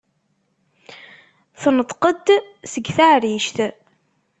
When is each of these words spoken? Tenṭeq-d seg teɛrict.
Tenṭeq-d 1.61 2.27
seg 2.71 2.85
teɛrict. 2.95 3.57